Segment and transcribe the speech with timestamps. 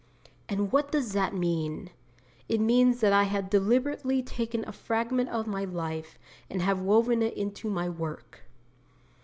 [0.49, 1.91] And what does that mean?
[2.49, 6.17] It means that I have deliberately taken a fragment of my life
[6.49, 8.41] and have woven it into my work.